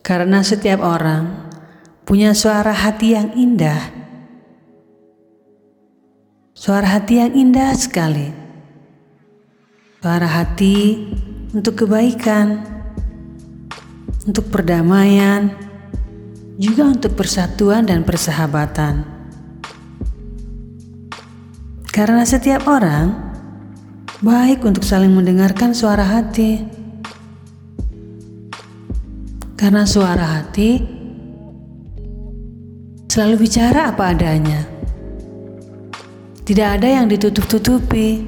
Karena 0.00 0.40
setiap 0.40 0.80
orang 0.80 1.50
punya 2.08 2.34
suara 2.34 2.72
hati 2.72 3.14
yang 3.14 3.36
indah. 3.36 3.78
Suara 6.56 6.98
hati 6.98 7.20
yang 7.20 7.32
indah 7.32 7.72
sekali. 7.78 8.28
Suara 10.00 10.28
hati 10.28 11.08
untuk 11.52 11.84
kebaikan, 11.84 12.60
untuk 14.24 14.48
perdamaian, 14.48 15.52
juga 16.60 16.88
untuk 16.88 17.16
persatuan 17.16 17.88
dan 17.88 18.04
persahabatan. 18.04 19.04
Karena 21.90 22.22
setiap 22.22 22.68
orang 22.70 23.32
baik 24.20 24.62
untuk 24.62 24.84
saling 24.84 25.10
mendengarkan 25.10 25.72
suara 25.72 26.04
hati. 26.04 26.79
Karena 29.60 29.84
suara 29.84 30.40
hati 30.40 30.80
selalu 33.04 33.44
bicara 33.44 33.92
apa 33.92 34.08
adanya. 34.08 34.64
Tidak 36.48 36.68
ada 36.80 36.88
yang 36.88 37.04
ditutup-tutupi. 37.12 38.24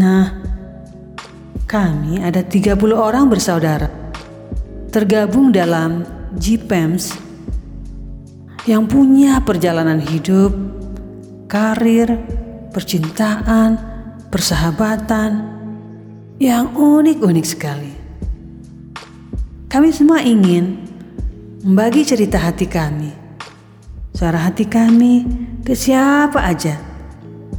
Nah, 0.00 0.40
kami 1.68 2.24
ada 2.24 2.40
30 2.40 2.80
orang 2.96 3.28
bersaudara. 3.28 3.92
Tergabung 4.88 5.52
dalam 5.52 6.00
GPEMS 6.40 7.12
yang 8.64 8.88
punya 8.88 9.44
perjalanan 9.44 10.00
hidup, 10.00 10.56
karir, 11.44 12.08
percintaan, 12.72 13.76
persahabatan, 14.32 15.54
yang 16.42 16.74
unik-unik 16.74 17.46
sekali. 17.46 17.92
Kami 19.70 19.88
semua 19.94 20.22
ingin 20.22 20.82
membagi 21.62 22.02
cerita 22.02 22.42
hati 22.42 22.66
kami, 22.66 23.10
suara 24.14 24.42
hati 24.50 24.66
kami 24.66 25.26
ke 25.62 25.74
siapa 25.78 26.42
aja 26.42 26.78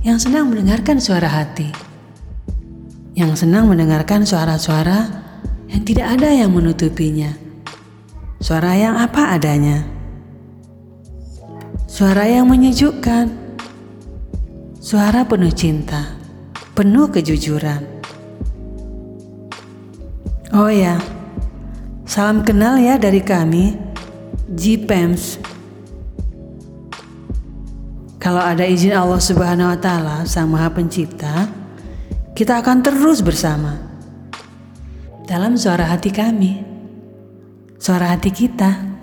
yang 0.03 0.19
senang 0.19 0.51
mendengarkan 0.51 0.99
suara 0.99 1.27
hati, 1.27 1.71
yang 3.15 3.31
senang 3.35 3.71
mendengarkan 3.71 4.27
suara-suara 4.27 5.23
yang 5.71 5.83
tidak 5.87 6.19
ada 6.19 6.35
yang 6.35 6.51
menutupinya, 6.51 7.31
suara 8.43 8.75
yang 8.75 8.95
apa 8.99 9.39
adanya, 9.39 9.87
suara 11.87 12.27
yang 12.27 12.47
menyejukkan, 12.47 13.31
suara 14.83 15.23
penuh 15.27 15.51
cinta, 15.51 16.15
penuh 16.75 17.11
kejujuran 17.11 17.94
Oh 20.55 20.71
ya, 20.71 20.95
salam 22.07 22.39
kenal 22.39 22.79
ya 22.79 22.95
dari 22.95 23.19
kami, 23.19 23.75
GPEMS. 24.55 25.43
Kalau 28.23 28.39
ada 28.39 28.63
izin 28.63 28.95
Allah 28.95 29.19
Subhanahu 29.19 29.75
wa 29.75 29.75
Ta'ala, 29.75 30.23
Sang 30.23 30.47
Maha 30.47 30.71
Pencipta, 30.71 31.51
kita 32.31 32.63
akan 32.63 32.87
terus 32.87 33.19
bersama 33.19 33.83
dalam 35.27 35.59
suara 35.59 35.91
hati 35.91 36.07
kami, 36.15 36.63
suara 37.75 38.15
hati 38.15 38.31
kita. 38.31 38.94